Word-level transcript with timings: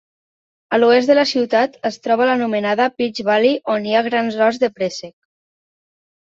A 0.77 0.79
l'oest 0.79 1.11
de 1.11 1.17
la 1.19 1.25
ciutat 1.31 1.75
es 1.91 1.99
troba 2.07 2.27
l'anomenada 2.31 2.89
Peach 2.97 3.23
Valley 3.29 3.63
on 3.77 3.87
hi 3.91 3.95
ha 4.01 4.05
grans 4.11 4.41
horts 4.49 4.63
de 4.67 4.75
préssec. 4.81 5.17